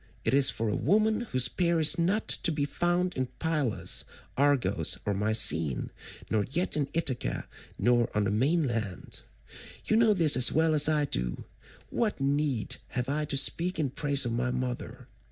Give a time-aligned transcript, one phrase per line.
[0.25, 4.03] It is for a woman whose peer is not to be found in Pylos,
[4.35, 5.91] Argos, or Mycene,
[6.27, 9.21] nor yet in Ithaca nor on the mainland.
[9.85, 11.43] You know this as well as I do;
[11.91, 15.07] what need have I to speak in praise of my mother?